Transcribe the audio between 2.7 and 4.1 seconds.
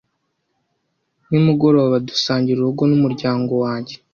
n'umuryango wanjye.